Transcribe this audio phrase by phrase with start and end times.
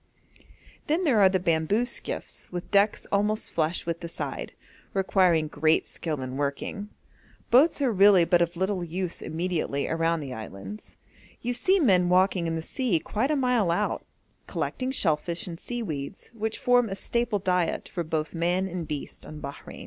[0.87, 4.53] Then there are the bamboo skiffs with decks almost flush with the side,
[4.95, 6.89] requiring great skill in working.
[7.51, 10.97] Boats are really of but little use immediately around the islands.
[11.43, 14.03] You see men walking in the sea quite a mile out,
[14.47, 19.39] collecting shellfish and seaweeds, which form a staple diet for both man and beast on
[19.39, 19.79] Bahrein.